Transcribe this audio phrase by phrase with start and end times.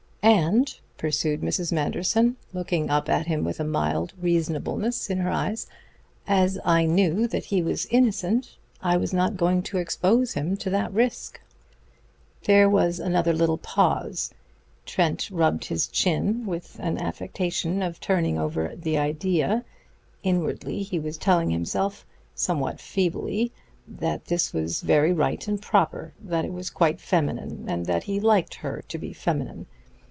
[0.23, 1.71] "And," pursued Mrs.
[1.71, 5.65] Manderson, looking up at him with a mild reasonableness in her eyes,
[6.27, 10.69] "as I knew that he was innocent I was not going to expose him to
[10.69, 11.41] that risk."
[12.43, 14.31] There was another little pause.
[14.85, 19.65] Trent rubbed his chin, with an affectation of turning over the idea.
[20.21, 22.05] Inwardly he was telling himself,
[22.35, 23.51] somewhat feebly,
[23.87, 28.19] that this was very right and proper; that it was quite feminine, and that he
[28.19, 29.65] liked her to be feminine.